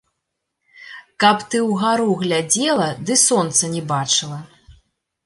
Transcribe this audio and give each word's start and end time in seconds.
Каб 1.23 1.43
ты 1.53 1.61
ўгару 1.71 2.07
глядзела 2.21 2.87
ды 3.11 3.19
сонца 3.27 3.63
не 3.75 3.83
бачыла! 3.93 4.39